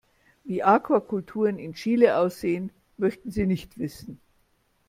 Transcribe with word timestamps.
Wie 0.45 0.63
Aquakulturen 0.63 1.59
in 1.59 1.73
Chile 1.75 2.17
aussehen, 2.17 2.71
möchten 2.97 3.29
Sie 3.29 3.45
nicht 3.45 3.77
wissen. 3.77 4.19